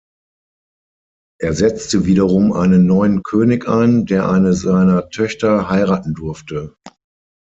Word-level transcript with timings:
Er 1.39 1.53
setzte 1.53 2.07
wiederum 2.07 2.53
einen 2.53 2.87
neuen 2.87 3.21
König 3.21 3.67
ein, 3.67 4.07
der 4.07 4.27
eine 4.29 4.55
seiner 4.55 5.11
Töchter 5.11 5.69
heiraten 5.69 6.15
durfte. 6.15 6.75